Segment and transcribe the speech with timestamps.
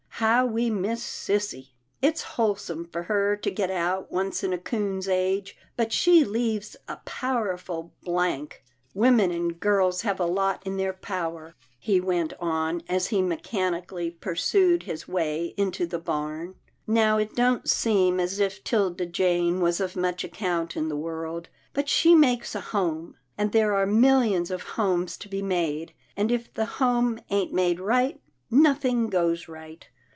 [0.21, 1.69] how we miss sissy.
[1.99, 6.75] It's wholesome for her to get out once in a coon's age, but she leaves
[6.87, 12.83] a powerful blank— Women and girls have a lot in their power," he went on,
[12.87, 16.53] as he mechanically pursued his way into the barn.
[16.85, 21.49] Now it don't seem as if 'Tilda Jane was of much account in the world,
[21.73, 26.31] but she makes a home, and there are millions of homes to be made, and
[26.31, 28.21] if the home ain't made right,
[28.51, 29.87] nothing goes right.